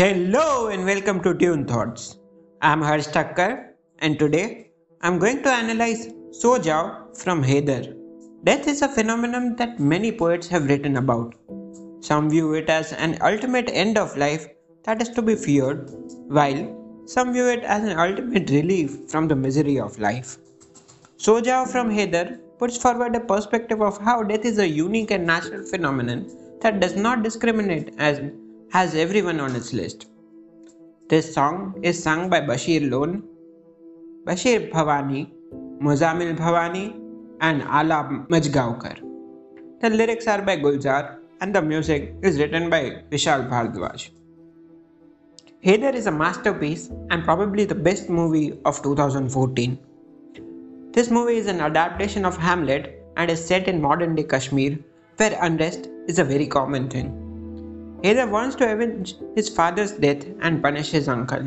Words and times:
Hello 0.00 0.68
and 0.68 0.84
welcome 0.84 1.20
to 1.24 1.34
Tune 1.34 1.64
Thoughts. 1.64 2.18
I'm 2.62 2.80
Harsh 2.80 3.08
Thakkar 3.08 3.70
and 3.98 4.16
today 4.16 4.70
I'm 5.00 5.18
going 5.18 5.42
to 5.42 5.48
analyze 5.48 6.14
So 6.30 6.56
Jao 6.56 7.08
from 7.14 7.42
Haider. 7.42 7.96
Death 8.44 8.68
is 8.68 8.80
a 8.82 8.88
phenomenon 8.88 9.56
that 9.56 9.80
many 9.80 10.12
poets 10.12 10.46
have 10.46 10.68
written 10.68 10.98
about. 10.98 11.34
Some 12.00 12.30
view 12.30 12.54
it 12.54 12.70
as 12.70 12.92
an 12.92 13.18
ultimate 13.22 13.68
end 13.72 13.98
of 13.98 14.16
life 14.16 14.46
that 14.84 15.02
is 15.02 15.08
to 15.08 15.20
be 15.20 15.34
feared, 15.34 15.90
while 16.28 17.02
some 17.06 17.32
view 17.32 17.48
it 17.48 17.64
as 17.64 17.82
an 17.82 17.98
ultimate 17.98 18.50
relief 18.50 19.10
from 19.10 19.26
the 19.26 19.34
misery 19.34 19.80
of 19.80 19.98
life. 19.98 20.36
So 21.16 21.40
Jao 21.40 21.64
from 21.64 21.90
Haider 21.90 22.38
puts 22.60 22.76
forward 22.76 23.16
a 23.16 23.20
perspective 23.34 23.82
of 23.82 23.98
how 24.00 24.22
death 24.22 24.44
is 24.44 24.60
a 24.60 24.68
unique 24.68 25.10
and 25.10 25.26
natural 25.26 25.64
phenomenon 25.64 26.30
that 26.60 26.78
does 26.78 26.94
not 26.94 27.24
discriminate 27.24 27.94
as 27.98 28.20
has 28.70 28.94
everyone 28.94 29.40
on 29.40 29.56
its 29.56 29.72
list. 29.72 30.06
This 31.08 31.32
song 31.32 31.80
is 31.82 32.02
sung 32.02 32.28
by 32.28 32.40
Bashir 32.40 32.90
Lone, 32.90 33.22
Bashir 34.26 34.70
Bhavani, 34.70 35.30
Muzamil 35.80 36.36
Bhavani, 36.36 36.94
and 37.40 37.62
Ala 37.62 38.26
Majgaonkar. 38.28 39.00
The 39.80 39.88
lyrics 39.88 40.26
are 40.26 40.42
by 40.42 40.58
Gulzar 40.58 41.18
and 41.40 41.54
the 41.54 41.62
music 41.62 42.14
is 42.22 42.38
written 42.38 42.68
by 42.68 43.02
Vishal 43.10 43.48
Bhardwaj. 43.48 44.10
Haider 45.64 45.94
is 45.94 46.06
a 46.06 46.12
masterpiece 46.12 46.90
and 47.10 47.24
probably 47.24 47.64
the 47.64 47.74
best 47.74 48.10
movie 48.10 48.58
of 48.64 48.82
2014. 48.82 49.78
This 50.92 51.10
movie 51.10 51.36
is 51.36 51.46
an 51.46 51.60
adaptation 51.60 52.26
of 52.26 52.36
Hamlet 52.36 53.02
and 53.16 53.30
is 53.30 53.42
set 53.44 53.66
in 53.66 53.80
modern 53.80 54.14
day 54.14 54.24
Kashmir, 54.24 54.78
where 55.16 55.38
unrest 55.40 55.88
is 56.06 56.18
a 56.18 56.24
very 56.24 56.46
common 56.46 56.90
thing. 56.90 57.27
Haider 58.02 58.30
wants 58.30 58.54
to 58.56 58.72
avenge 58.72 59.16
his 59.34 59.48
father's 59.48 59.92
death 59.92 60.24
and 60.40 60.62
punish 60.62 60.90
his 60.90 61.08
uncle. 61.08 61.46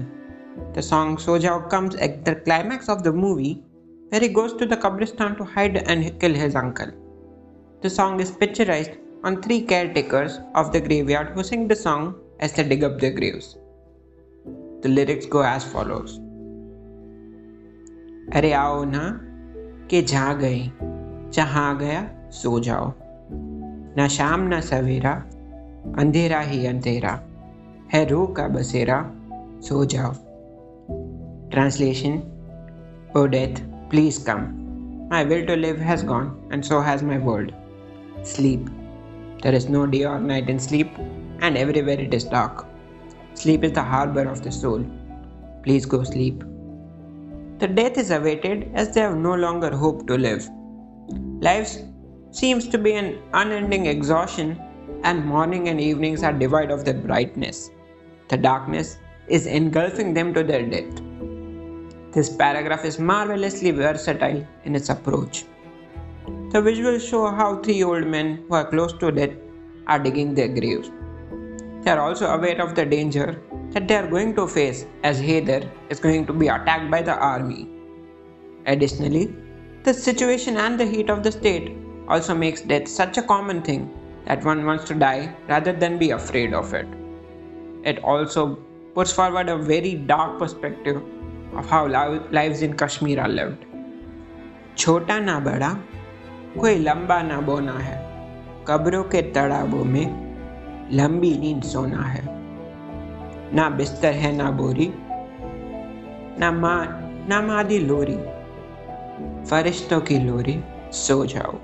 The 0.74 0.82
song 0.82 1.18
So 1.18 1.40
Jao 1.40 1.60
comes 1.62 1.96
at 1.96 2.26
the 2.26 2.36
climax 2.36 2.90
of 2.90 3.04
the 3.04 3.12
movie 3.14 3.64
where 4.10 4.20
he 4.20 4.28
goes 4.28 4.54
to 4.56 4.66
the 4.66 4.76
Qabristan 4.76 5.38
to 5.38 5.46
hide 5.46 5.78
and 5.78 6.20
kill 6.20 6.34
his 6.34 6.56
uncle. 6.56 6.92
The 7.82 7.90
song 7.90 8.20
is 8.20 8.32
picturized 8.32 8.98
on 9.24 9.42
three 9.42 9.62
caretakers 9.62 10.40
of 10.56 10.74
the 10.74 10.82
graveyard 10.82 11.30
who 11.30 11.44
sing 11.44 11.68
the 11.68 11.76
song 11.76 12.16
as 12.40 12.54
they 12.54 12.64
dig 12.64 12.84
up 12.84 13.00
their 13.00 13.12
graves. 13.12 13.58
The 14.82 14.90
lyrics 14.90 15.26
go 15.26 15.42
as 15.44 15.64
follows 15.64 16.20
अरे 18.36 18.52
आओ 18.54 18.84
ना 18.86 19.04
के 19.90 20.02
जा 20.12 20.34
गए 20.42 20.60
जहाँ 21.34 21.78
गया 21.78 22.02
सो 22.34 22.60
जाओ 22.68 22.94
ना 23.98 24.08
शाम 24.18 24.42
ना 24.48 24.60
सवेरा 24.68 25.14
अंधेरा 25.99 26.41
ही 26.51 26.65
अंधेरा 26.67 27.19
है 27.93 28.05
रूह 28.09 28.33
का 28.37 28.47
बसेरा 28.59 29.01
सो 29.69 29.85
जाओ 29.95 30.13
translation 31.51 32.19
O 33.17 33.25
death 33.37 33.61
please 33.91 34.25
come 34.29 34.47
my 35.11 35.25
will 35.25 35.47
to 35.47 35.55
live 35.55 35.81
has 35.91 36.05
gone 36.07 36.31
and 36.53 36.63
so 36.65 36.81
has 36.89 37.05
my 37.05 37.19
world 37.27 37.53
sleep 38.35 38.71
there 39.43 39.55
is 39.55 39.71
no 39.71 39.85
day 39.97 40.05
और 40.05 40.21
night 40.21 40.51
in 40.51 40.59
sleep 40.69 40.95
and 41.43 41.57
everywhere 41.57 42.01
it 42.01 42.15
is 42.15 42.31
dark 42.31 42.67
Sleep 43.37 43.65
is 43.65 43.73
the 43.73 43.83
harbor 43.83 44.23
of 44.23 44.43
the 44.43 44.51
soul. 44.51 44.83
Please 45.63 45.85
go 45.85 46.03
sleep. 46.05 46.43
The 47.59 47.69
death 47.69 47.99
is 47.99 48.11
awaited 48.11 48.71
as 48.75 48.95
they 48.95 49.03
have 49.03 49.17
no 49.17 49.35
longer 49.35 49.71
hope 49.77 50.07
to 50.07 50.17
live. 50.17 50.49
Life 51.41 51.77
seems 52.31 52.67
to 52.69 52.79
be 52.79 52.95
an 52.95 53.19
unending 53.35 53.85
exhaustion, 53.85 54.59
and 55.04 55.26
morning 55.26 55.70
and 55.70 55.80
evenings 55.80 56.24
are 56.24 56.34
devoid 56.34 56.72
of 56.72 56.86
their 56.86 56.94
brightness. 56.94 57.72
The 58.30 58.38
darkness 58.38 58.98
is 59.28 59.46
engulfing 59.46 60.14
them 60.14 60.34
to 60.34 60.44
their 60.44 60.66
death. 60.66 61.02
This 62.12 62.30
paragraph 62.30 62.86
is 62.86 63.00
marvelously 63.00 63.72
versatile 63.72 64.46
in 64.66 64.76
its 64.76 64.90
approach. 64.90 65.46
The 66.52 66.62
visuals 66.62 67.08
show 67.10 67.32
how 67.32 67.62
three 67.62 67.84
old 67.84 68.06
men 68.08 68.44
who 68.48 68.56
are 68.56 68.70
close 68.70 68.94
to 69.00 69.12
death 69.12 69.32
are 69.88 70.00
digging 70.00 70.34
their 70.34 70.50
graves. 70.50 70.92
They 71.84 71.92
are 71.92 72.00
also 72.00 72.28
aware 72.28 72.62
of 72.62 72.76
the 72.76 72.86
danger 72.86 73.42
that 73.72 73.88
they 73.88 73.96
are 73.96 74.08
going 74.08 74.36
to 74.36 74.48
face 74.48 74.86
as 75.04 75.22
Haider 75.22 75.70
is 75.90 76.00
going 76.00 76.26
to 76.26 76.34
be 76.34 76.48
attacked 76.48 76.92
by 76.92 77.02
the 77.02 77.16
army. 77.16 77.70
Additionally, 78.66 79.34
the 79.84 79.94
situation 79.94 80.58
and 80.58 80.80
the 80.80 80.86
heat 80.86 81.10
of 81.10 81.24
the 81.24 81.32
state 81.32 81.72
also 82.08 82.36
makes 82.36 82.62
death 82.62 82.88
such 82.88 83.18
a 83.18 83.24
common 83.24 83.62
thing 83.62 83.90
that 84.26 84.44
one 84.44 84.66
wants 84.66 84.86
to 84.86 84.96
die 84.96 85.34
rather 85.48 85.74
than 85.74 85.98
be 85.98 86.12
afraid 86.12 86.54
of 86.54 86.74
it. 86.74 86.88
It 87.84 88.04
also 88.04 88.60
puts 88.96 89.12
forward 89.12 89.50
a 89.50 89.58
very 89.58 89.96
dark 89.96 90.40
perspective 90.40 91.02
of 91.56 91.70
how 91.70 91.88
lives 91.88 92.62
in 92.62 92.78
Kashmir 92.78 93.20
are 93.20 93.30
lived. 93.30 93.66
छोटा 94.78 95.20
ना 95.20 95.40
बड़ा 95.40 95.70
कोई 96.60 96.76
लंबा 96.80 97.22
ना 97.22 97.40
बोना 97.42 97.78
है 97.80 97.98
कब्रों 98.68 99.04
के 99.04 99.22
तड़ाबों 99.32 99.84
में 99.86 100.06
लंबी 100.92 101.38
नींद 101.38 101.64
सोना 101.64 102.04
है 102.04 102.24
ना 103.56 103.70
बिस्तर 103.78 104.14
है 104.24 104.32
ना 104.36 104.50
बोरी 104.60 104.92
ना 106.40 106.52
माँ 106.52 106.80
ना 107.30 107.42
मादी 107.42 107.80
लोरी 107.80 108.18
फरिश्तों 109.50 110.00
की 110.02 110.20
लोरी 110.20 110.60
सो 111.04 111.26
जाओ 111.34 111.60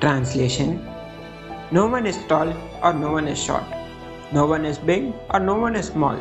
Translation 0.00 0.82
No 1.70 1.86
one 1.86 2.06
is 2.06 2.16
tall 2.26 2.54
or 2.82 2.94
no 2.94 3.12
one 3.12 3.28
is 3.28 3.38
short. 3.38 3.64
No 4.32 4.46
one 4.46 4.64
is 4.64 4.78
big 4.78 5.12
or 5.28 5.40
no 5.40 5.56
one 5.58 5.76
is 5.76 5.88
small. 5.88 6.16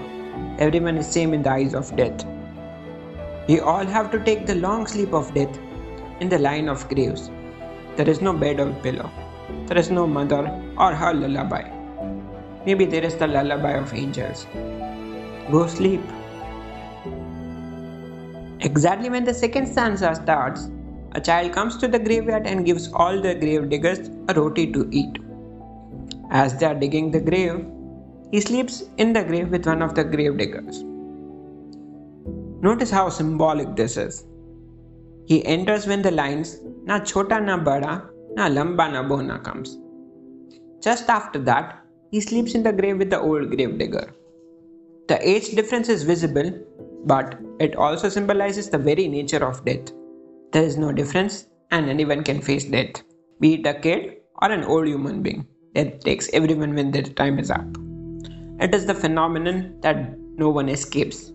Everyone 0.60 0.98
is 0.98 1.08
same 1.08 1.34
in 1.34 1.44
the 1.44 1.52
eyes 1.52 1.74
of 1.74 1.96
death. 1.96 2.26
We 3.48 3.62
all 3.62 3.86
have 3.86 4.12
to 4.12 4.20
take 4.26 4.46
the 4.46 4.56
long 4.56 4.86
sleep 4.86 5.14
of 5.14 5.34
death 5.34 5.58
in 6.20 6.28
the 6.28 6.40
line 6.40 6.68
of 6.68 6.90
graves. 6.90 7.32
There 7.96 8.10
is 8.10 8.22
no 8.22 8.34
bed 8.34 8.60
or 8.60 8.74
pillow. 8.84 9.10
There 9.68 9.78
is 9.78 9.90
no 9.90 10.06
mother 10.06 10.42
or 10.78 10.94
her 10.94 11.14
lullaby. 11.14 11.64
Maybe 12.66 12.84
there 12.84 13.06
is 13.06 13.16
the 13.16 13.28
lullaby 13.28 13.78
of 13.78 13.94
angels. 13.94 14.46
Go 15.50 15.68
sleep. 15.68 16.02
Exactly 18.60 19.10
when 19.10 19.24
the 19.24 19.34
second 19.34 19.68
stanza 19.68 20.16
starts, 20.16 20.70
a 21.14 21.22
child 21.22 21.52
comes 21.54 21.78
to 21.78 21.88
the 21.88 22.00
graveyard 22.00 22.48
and 22.48 22.66
gives 22.66 22.92
all 22.94 23.20
the 23.22 23.36
grave 23.36 23.70
diggers 23.70 24.10
a 24.28 24.34
roti 24.34 24.72
to 24.72 24.88
eat. 24.92 25.18
As 26.32 26.58
they 26.58 26.66
are 26.66 26.76
digging 26.76 27.12
the 27.12 27.20
grave, 27.20 27.66
he 28.32 28.42
sleeps 28.42 28.84
in 28.98 29.14
the 29.14 29.24
grave 29.24 29.50
with 29.50 29.66
one 29.66 29.82
of 29.82 29.96
the 29.96 30.04
grave 30.04 30.38
diggers. 30.38 30.84
Notice 32.62 32.92
how 32.92 33.10
symbolic 33.10 33.76
this 33.76 33.98
is. 33.98 34.26
He 35.26 35.46
enters 35.46 35.88
when 35.88 36.02
the 36.02 36.12
lines 36.12 36.60
Na 36.90 36.98
chota 37.00 37.40
na 37.40 37.56
bada 37.56 38.10
na 38.36 38.48
lamba 38.50 38.92
na 38.92 39.04
bona 39.04 39.38
comes. 39.40 39.78
Just 40.82 41.10
after 41.10 41.40
that, 41.40 41.84
he 42.10 42.20
sleeps 42.20 42.56
in 42.56 42.64
the 42.64 42.72
grave 42.74 42.98
with 42.98 43.12
the 43.12 43.20
old 43.20 43.52
grave 43.52 43.78
digger. 43.78 44.12
The 45.08 45.18
age 45.28 45.52
difference 45.52 45.90
is 45.90 46.02
visible, 46.02 46.52
but 47.06 47.38
it 47.60 47.76
also 47.76 48.10
symbolizes 48.10 48.70
the 48.70 48.80
very 48.80 49.08
nature 49.08 49.46
of 49.46 49.64
death. 49.66 49.92
There 50.52 50.64
is 50.64 50.78
no 50.78 50.92
difference, 50.92 51.48
and 51.70 51.90
anyone 51.90 52.24
can 52.24 52.42
face 52.42 52.66
death, 52.66 53.04
be 53.40 53.54
it 53.56 53.68
a 53.68 53.76
kid 53.76 54.18
or 54.42 54.52
an 54.52 54.64
old 54.64 54.88
human 54.88 55.22
being. 55.22 55.46
Death 55.76 56.00
takes 56.00 56.28
everyone 56.34 56.74
when 56.74 56.90
their 56.90 57.04
time 57.04 57.38
is 57.38 57.52
up. 57.52 57.68
It 58.60 58.74
is 58.74 58.88
the 58.88 58.96
phenomenon 58.96 59.80
that 59.82 60.18
no 60.38 60.50
one 60.50 60.68
escapes. 60.68 61.32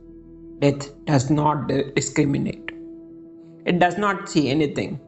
Death 0.59 0.93
does 1.05 1.31
not 1.31 1.69
discriminate. 1.95 2.73
It 3.65 3.79
does 3.79 3.99
not 3.99 4.29
see 4.29 4.51
anything, 4.51 4.99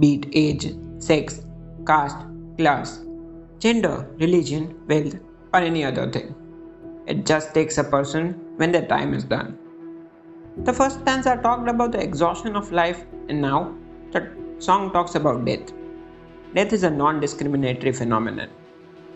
be 0.00 0.14
it 0.14 0.26
age, 0.32 0.66
sex, 0.98 1.40
caste, 1.86 2.18
class, 2.56 3.04
gender, 3.60 4.10
religion, 4.18 4.74
wealth, 4.88 5.14
or 5.54 5.60
any 5.60 5.84
other 5.84 6.10
thing. 6.10 6.34
It 7.06 7.24
just 7.24 7.54
takes 7.54 7.78
a 7.78 7.84
person 7.84 8.32
when 8.56 8.72
their 8.72 8.86
time 8.86 9.14
is 9.14 9.22
done. 9.22 9.56
The 10.64 10.72
first 10.72 11.00
stanza 11.02 11.38
talked 11.40 11.68
about 11.68 11.92
the 11.92 12.02
exhaustion 12.02 12.56
of 12.56 12.72
life, 12.72 13.06
and 13.28 13.40
now 13.40 13.74
the 14.12 14.28
song 14.58 14.90
talks 14.92 15.14
about 15.14 15.44
death. 15.44 15.72
Death 16.54 16.72
is 16.72 16.82
a 16.82 16.90
non 16.90 17.20
discriminatory 17.20 17.92
phenomenon. 17.92 18.48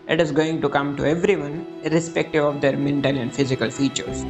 It 0.07 0.21
is 0.21 0.31
going 0.31 0.61
to 0.61 0.69
come 0.69 0.95
to 0.97 1.05
everyone, 1.05 1.65
irrespective 1.83 2.43
of 2.43 2.61
their 2.61 2.77
mental 2.77 3.17
and 3.17 3.33
physical 3.33 3.69
features. 3.69 4.23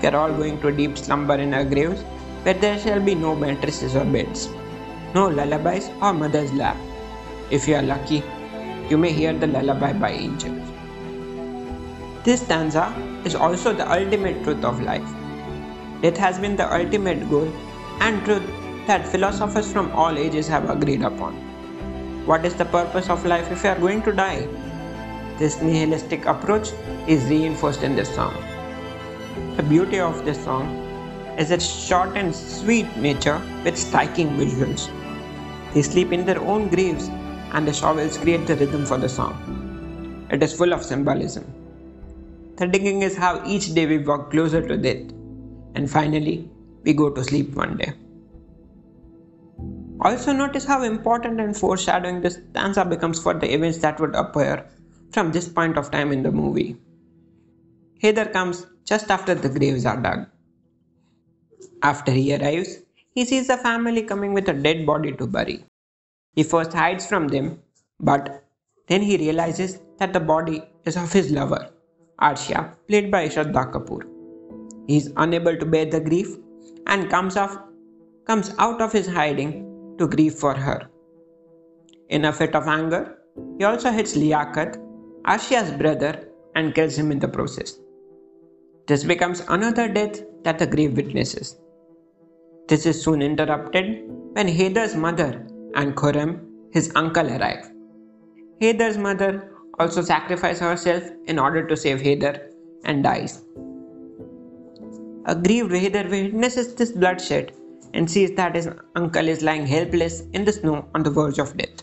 We 0.00 0.08
are 0.08 0.16
all 0.16 0.32
going 0.32 0.60
to 0.62 0.70
deep 0.70 0.96
slumber 0.96 1.34
in 1.34 1.54
our 1.54 1.64
graves, 1.64 2.02
where 2.42 2.54
there 2.54 2.78
shall 2.78 3.00
be 3.00 3.14
no 3.14 3.34
mattresses 3.34 3.96
or 3.96 4.04
beds 4.04 4.48
no 5.14 5.26
lullabies 5.26 5.90
or 6.00 6.12
mother's 6.12 6.52
lap. 6.52 6.76
If 7.50 7.66
you 7.66 7.74
are 7.74 7.82
lucky, 7.82 8.22
you 8.88 8.96
may 8.96 9.12
hear 9.12 9.32
the 9.32 9.46
lullaby 9.46 9.92
by 9.92 10.10
angels. 10.10 10.68
This 12.22 12.42
stanza 12.42 12.94
is 13.24 13.34
also 13.34 13.72
the 13.72 13.90
ultimate 13.90 14.44
truth 14.44 14.64
of 14.64 14.80
life. 14.80 15.08
Death 16.00 16.16
has 16.16 16.38
been 16.38 16.54
the 16.56 16.72
ultimate 16.72 17.28
goal 17.28 17.52
and 18.00 18.24
truth 18.24 18.48
that 18.86 19.06
philosophers 19.06 19.72
from 19.72 19.90
all 19.92 20.18
ages 20.18 20.48
have 20.48 20.68
agreed 20.70 21.02
upon. 21.02 21.34
What 22.26 22.44
is 22.44 22.54
the 22.54 22.64
purpose 22.64 23.08
of 23.08 23.24
life 23.24 23.50
if 23.50 23.64
you 23.64 23.70
are 23.70 23.78
going 23.78 24.02
to 24.02 24.12
die? 24.12 24.46
This 25.38 25.60
nihilistic 25.62 26.26
approach 26.26 26.70
is 27.06 27.24
reinforced 27.24 27.82
in 27.82 27.96
this 27.96 28.14
song. 28.14 28.34
The 29.56 29.62
beauty 29.62 30.00
of 30.00 30.24
this 30.24 30.42
song 30.44 30.66
is 31.38 31.50
its 31.50 31.64
short 31.64 32.16
and 32.16 32.34
sweet 32.34 32.94
nature 32.96 33.40
with 33.64 33.78
striking 33.78 34.28
visuals. 34.30 34.90
They 35.72 35.82
sleep 35.82 36.12
in 36.12 36.26
their 36.26 36.40
own 36.40 36.68
graves, 36.68 37.08
and 37.52 37.66
the 37.66 37.72
shovels 37.72 38.18
create 38.18 38.46
the 38.46 38.56
rhythm 38.56 38.84
for 38.84 38.98
the 38.98 39.08
song. 39.08 40.26
It 40.30 40.42
is 40.42 40.52
full 40.52 40.72
of 40.72 40.84
symbolism. 40.84 41.44
The 42.56 42.66
digging 42.66 43.02
is 43.02 43.16
how 43.16 43.42
each 43.46 43.74
day 43.74 43.86
we 43.86 43.98
walk 43.98 44.30
closer 44.30 44.60
to 44.66 44.76
death, 44.76 45.10
and 45.74 45.90
finally, 45.90 46.48
we 46.82 46.92
go 46.92 47.10
to 47.10 47.24
sleep 47.24 47.54
one 47.54 47.76
day. 47.76 47.94
Also, 50.02 50.32
notice 50.32 50.64
how 50.64 50.82
important 50.82 51.40
and 51.40 51.56
foreshadowing 51.56 52.22
this 52.22 52.38
stanza 52.50 52.84
becomes 52.84 53.22
for 53.22 53.34
the 53.34 53.52
events 53.52 53.78
that 53.78 54.00
would 54.00 54.14
appear 54.14 54.66
from 55.12 55.30
this 55.30 55.48
point 55.48 55.76
of 55.76 55.90
time 55.90 56.10
in 56.10 56.22
the 56.22 56.30
movie. 56.30 56.76
Haider 58.02 58.32
comes 58.32 58.66
just 58.86 59.10
after 59.10 59.34
the 59.34 59.50
graves 59.50 59.84
are 59.84 59.98
dug. 59.98 60.26
After 61.82 62.12
he 62.12 62.34
arrives, 62.34 62.78
he 63.14 63.26
sees 63.26 63.46
the 63.48 63.58
family 63.58 64.02
coming 64.02 64.32
with 64.32 64.48
a 64.48 64.54
dead 64.54 64.86
body 64.86 65.12
to 65.12 65.26
bury. 65.26 65.64
He 66.34 66.44
first 66.44 66.72
hides 66.72 67.06
from 67.06 67.28
them, 67.28 67.60
but 67.98 68.44
then 68.86 69.02
he 69.02 69.18
realizes 69.18 69.80
that 69.98 70.14
the 70.14 70.20
body 70.20 70.62
is 70.86 70.96
of 70.96 71.12
his 71.12 71.30
lover, 71.30 71.68
Arshia, 72.22 72.74
played 72.88 73.10
by 73.10 73.28
Shraddha 73.28 73.70
Kapoor. 73.70 74.02
He 74.86 74.96
is 74.96 75.12
unable 75.16 75.56
to 75.58 75.66
bear 75.66 75.84
the 75.84 76.00
grief 76.00 76.36
and 76.86 77.10
comes, 77.10 77.36
off, 77.36 77.58
comes 78.26 78.54
out 78.58 78.80
of 78.80 78.92
his 78.92 79.06
hiding 79.06 79.69
to 80.00 80.08
grieve 80.08 80.34
for 80.34 80.54
her. 80.54 80.80
In 82.08 82.24
a 82.24 82.32
fit 82.32 82.54
of 82.54 82.66
anger, 82.66 83.18
he 83.58 83.64
also 83.64 83.90
hits 83.90 84.16
Liaquat, 84.16 84.76
Arshia's 85.24 85.70
brother, 85.70 86.12
and 86.56 86.74
kills 86.74 86.98
him 86.98 87.12
in 87.12 87.20
the 87.20 87.28
process. 87.28 87.78
This 88.88 89.04
becomes 89.04 89.40
another 89.48 89.86
death 89.88 90.22
that 90.42 90.58
the 90.58 90.66
grave 90.66 90.96
witnesses. 90.96 91.56
This 92.66 92.86
is 92.86 93.02
soon 93.04 93.22
interrupted 93.22 94.02
when 94.32 94.48
Haider's 94.48 94.96
mother 94.96 95.46
and 95.74 95.94
Khurram, 95.94 96.40
his 96.72 96.90
uncle, 96.96 97.28
arrive. 97.36 97.70
Haider's 98.60 98.98
mother 98.98 99.52
also 99.78 100.02
sacrifices 100.02 100.60
herself 100.60 101.04
in 101.26 101.38
order 101.38 101.66
to 101.66 101.76
save 101.76 102.00
Haider 102.00 102.50
and 102.84 103.04
dies. 103.04 103.42
A 105.26 105.34
grieved 105.34 105.72
Haider 105.72 106.08
witnesses 106.10 106.74
this 106.74 106.92
bloodshed 106.92 107.52
and 107.94 108.10
sees 108.10 108.32
that 108.36 108.54
his 108.54 108.68
uncle 108.96 109.28
is 109.28 109.42
lying 109.42 109.66
helpless 109.66 110.22
in 110.32 110.44
the 110.44 110.52
snow 110.52 110.88
on 110.94 111.02
the 111.02 111.10
verge 111.10 111.38
of 111.38 111.56
death. 111.56 111.82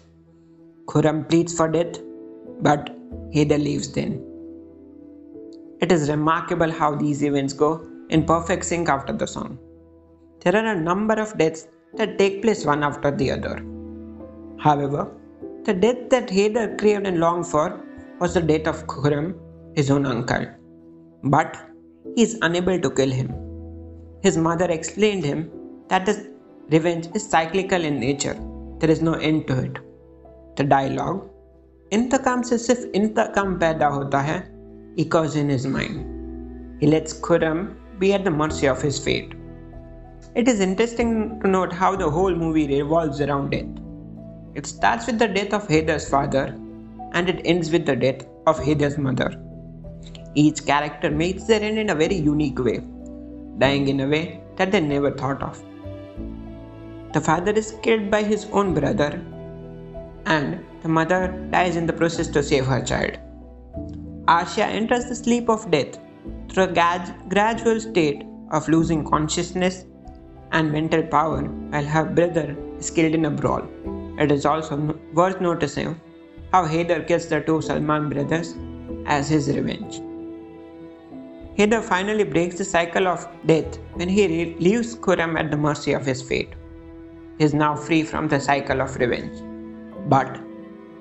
Khurram 0.86 1.27
pleads 1.27 1.56
for 1.56 1.68
death, 1.68 2.00
but 2.62 2.89
Haider 3.33 3.62
leaves 3.62 3.92
then. 3.92 4.24
It 5.81 5.92
is 5.92 6.09
remarkable 6.09 6.71
how 6.71 6.95
these 6.95 7.24
events 7.24 7.54
go 7.54 7.86
in 8.09 8.25
perfect 8.25 8.65
sync 8.65 8.89
after 8.89 9.13
the 9.13 9.27
song. 9.27 9.59
There 10.39 10.56
are 10.56 10.74
a 10.74 10.80
number 10.80 11.13
of 11.15 11.38
deaths 11.38 11.68
that 11.95 12.18
take 12.18 12.42
place 12.42 12.65
one 12.65 12.83
after 12.83 13.12
the 13.12 13.31
other. 13.31 13.63
However, 14.59 15.12
the 15.65 15.74
death 15.74 16.09
that 16.09 16.30
Haider 16.30 16.77
craved 16.80 17.06
and 17.06 17.19
longed 17.19 17.48
for 17.48 17.83
was 18.19 18.33
the 18.33 18.42
death 18.42 18.68
of 18.68 18.88
Khurram, 18.88 19.36
his 19.75 19.92
own 19.92 20.06
uncle. 20.06 20.48
But 21.24 21.57
he 22.15 22.24
is 22.24 22.39
unable 22.42 22.80
to 22.80 22.89
kill 22.89 23.12
him. 23.12 23.33
His 24.21 24.38
mother 24.38 24.71
explained 24.71 25.24
him 25.24 25.51
that 25.89 26.07
is, 26.07 26.28
revenge 26.69 27.07
is 27.16 27.30
cyclical 27.30 27.84
in 27.84 28.00
nature, 28.00 28.38
there 28.80 28.89
is 28.89 29.01
no 29.01 29.13
end 29.13 29.48
to 29.48 29.60
it. 29.60 29.80
The 30.56 30.63
dialogue 30.63 31.25
Inteqam 31.94 32.42
se 32.42 32.57
सिर्फ 32.57 32.95
इंतकाम 32.95 33.57
पैदा 33.60 33.88
होता 33.88 34.22
hai," 34.28 34.44
echoes 35.00 35.36
in 35.36 35.50
his 35.50 35.66
mind. 35.66 36.00
He 36.81 36.88
lets 36.88 37.13
Khurram 37.28 37.75
be 38.00 38.13
at 38.13 38.25
the 38.25 38.31
mercy 38.31 38.68
of 38.68 38.81
his 38.81 39.00
fate. 39.00 39.34
It 40.36 40.48
is 40.48 40.60
interesting 40.60 41.39
to 41.42 41.48
note 41.48 41.72
how 41.72 41.95
the 41.95 42.10
whole 42.10 42.36
movie 42.36 42.68
revolves 42.68 43.22
around 43.22 43.51
death. 43.51 43.72
It 44.56 44.66
starts 44.66 45.07
with 45.07 45.19
the 45.19 45.28
death 45.28 45.54
of 45.54 45.68
Haider's 45.68 46.10
father 46.10 46.56
and 47.13 47.30
it 47.30 47.42
ends 47.45 47.72
with 47.72 47.86
the 47.86 47.95
death 47.95 48.25
of 48.45 48.60
Haider's 48.60 48.98
mother. 48.98 49.30
Each 50.36 50.66
character 50.66 51.10
makes 51.10 51.44
their 51.44 51.62
end 51.62 51.80
in 51.80 51.90
a 51.90 51.95
very 51.95 52.16
unique 52.16 52.60
way, 52.60 52.81
dying 53.57 53.88
in 53.88 54.01
a 54.01 54.07
way 54.07 54.42
that 54.57 54.72
they 54.72 54.81
never 54.81 55.12
thought 55.12 55.42
of. 55.42 55.67
The 57.18 57.24
father 57.24 57.52
is 57.52 57.74
killed 57.81 58.12
by 58.12 58.22
his 58.22 58.46
own 58.52 58.75
brother, 58.75 59.19
and 60.28 60.64
the 60.84 60.88
mother 60.88 61.22
dies 61.50 61.75
in 61.75 61.88
the 61.88 61.94
process 61.94 62.28
to 62.28 62.44
save 62.44 62.68
her 62.68 62.80
child. 62.80 63.18
Arshia 64.28 64.66
enters 64.80 65.06
the 65.06 65.16
sleep 65.16 65.50
of 65.50 65.72
death 65.72 65.98
through 66.48 66.66
a 66.66 67.14
gradual 67.28 67.80
state 67.80 68.22
of 68.52 68.69
losing 68.69 69.04
consciousness 69.04 69.86
and 70.52 70.72
mental 70.72 71.02
power 71.02 71.42
while 71.42 71.86
her 71.86 72.06
brother 72.06 72.56
is 72.78 72.92
killed 72.92 73.16
in 73.16 73.25
a 73.25 73.31
brawl. 73.31 73.66
It 74.19 74.31
is 74.31 74.46
also 74.46 74.78
worth 75.16 75.42
noticing 75.42 76.00
how 76.52 76.68
Haider 76.68 77.08
kills 77.08 77.25
the 77.25 77.42
two 77.42 77.64
Salman 77.64 78.10
brothers 78.10 78.54
as 79.08 79.28
his 79.28 79.48
revenge. 79.48 80.02
Haider 81.58 81.81
finally 81.81 82.25
breaks 82.25 82.60
the 82.60 82.69
cycle 82.75 83.08
of 83.08 83.28
death 83.48 83.80
when 83.94 84.08
he 84.08 84.54
leaves 84.60 84.96
Khurram 84.96 85.36
at 85.40 85.50
the 85.50 85.58
mercy 85.58 85.94
of 85.94 86.06
his 86.06 86.22
fate. 86.22 86.54
Is 87.39 87.54
now 87.54 87.75
free 87.75 88.04
from 88.04 88.28
the 88.28 88.39
cycle 88.39 88.81
of 88.81 88.95
revenge. 88.95 89.42
But 90.10 90.39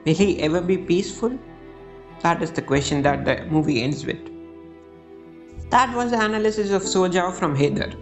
will 0.05 0.15
he 0.15 0.43
ever 0.43 0.61
be 0.61 0.77
peaceful? 0.77 1.39
That 2.23 2.43
is 2.43 2.53
the 2.53 2.63
question 2.63 3.03
that 3.03 3.25
the 3.25 3.45
movie 3.47 3.83
ends 3.83 4.05
with. 4.05 4.19
That 5.71 5.95
was 5.97 6.11
the 6.11 6.23
analysis 6.23 6.71
of 6.73 6.83
So 6.83 7.09
Jao 7.09 7.31
from 7.31 7.57
Haider. 7.57 7.95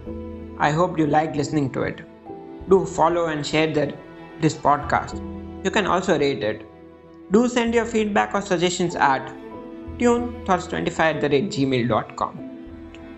I 0.59 0.71
hope 0.71 0.99
you 0.99 1.07
liked 1.07 1.37
listening 1.37 1.71
to 1.73 1.83
it. 1.83 2.03
Do 2.69 2.85
follow 2.85 3.27
and 3.27 3.47
share 3.47 3.73
the, 3.73 3.97
this 4.41 4.55
podcast. 4.55 5.15
You 5.65 5.71
can 5.71 5.87
also 5.87 6.19
rate 6.19 6.43
it. 6.43 6.67
Do 7.31 7.49
send 7.49 7.73
your 7.73 7.85
feedback 7.85 8.35
or 8.35 8.41
suggestions 8.43 8.97
at 8.97 9.33
tunethoughts25 9.99 10.99
at 10.99 11.21
the 11.21 11.29
gmail.com. 11.29 12.41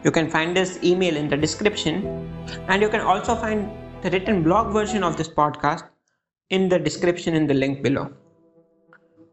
You 0.04 0.10
can 0.10 0.30
find 0.30 0.56
this 0.56 0.78
email 0.84 1.16
in 1.16 1.28
the 1.28 1.36
description, 1.36 2.28
and 2.68 2.82
you 2.82 2.88
can 2.88 3.00
also 3.00 3.34
find 3.34 3.68
written 4.10 4.42
blog 4.42 4.72
version 4.72 5.02
of 5.02 5.16
this 5.16 5.28
podcast 5.28 5.84
in 6.50 6.68
the 6.68 6.78
description 6.78 7.34
in 7.34 7.46
the 7.46 7.54
link 7.54 7.82
below. 7.82 8.12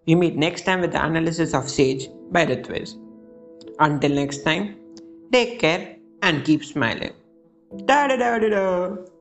We 0.05 0.15
meet 0.15 0.35
next 0.35 0.63
time 0.65 0.81
with 0.81 0.91
the 0.91 1.03
analysis 1.03 1.53
of 1.53 1.69
Sage 1.69 2.09
by 2.31 2.45
Ritviz. 2.45 2.95
Until 3.79 4.11
next 4.11 4.43
time, 4.43 4.75
take 5.31 5.59
care 5.59 5.97
and 6.21 6.43
keep 6.43 6.63
smiling. 6.63 7.13
Da 7.85 8.07
da 8.07 8.17
da 8.17 8.39
da 8.39 8.49
da. 8.49 9.12